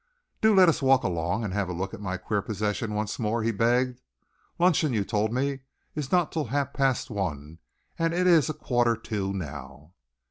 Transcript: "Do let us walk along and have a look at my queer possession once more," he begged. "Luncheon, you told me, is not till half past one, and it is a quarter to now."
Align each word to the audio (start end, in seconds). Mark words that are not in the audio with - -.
"Do 0.41 0.55
let 0.55 0.67
us 0.67 0.81
walk 0.81 1.03
along 1.03 1.43
and 1.43 1.53
have 1.53 1.69
a 1.69 1.73
look 1.73 1.93
at 1.93 2.01
my 2.01 2.17
queer 2.17 2.41
possession 2.41 2.95
once 2.95 3.19
more," 3.19 3.43
he 3.43 3.51
begged. 3.51 4.01
"Luncheon, 4.57 4.93
you 4.93 5.03
told 5.05 5.31
me, 5.31 5.59
is 5.93 6.11
not 6.11 6.31
till 6.31 6.45
half 6.45 6.73
past 6.73 7.11
one, 7.11 7.59
and 7.99 8.11
it 8.11 8.25
is 8.25 8.49
a 8.49 8.53
quarter 8.55 8.95
to 8.95 9.31
now." 9.31 9.93